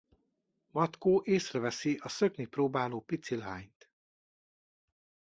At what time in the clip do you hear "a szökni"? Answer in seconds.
2.03-2.45